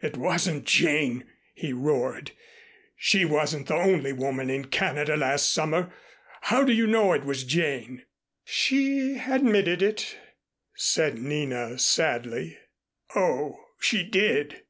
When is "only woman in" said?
3.74-4.66